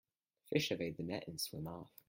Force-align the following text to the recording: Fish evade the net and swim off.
Fish 0.47 0.71
evade 0.71 0.97
the 0.97 1.03
net 1.03 1.27
and 1.27 1.39
swim 1.39 1.67
off. 1.67 1.91